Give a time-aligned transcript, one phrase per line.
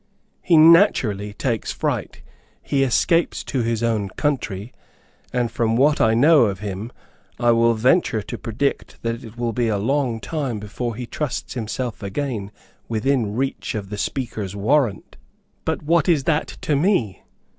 [0.41, 2.23] He naturally takes fright;
[2.63, 4.73] he escapes to his own country;
[5.31, 6.91] and, from what I know of him,
[7.39, 10.19] I will venture to predict that it will be long
[10.59, 12.49] before he trusts himself again
[12.89, 15.17] within reach of the Speaker's warrant.
[15.65, 17.21] But what is that to me?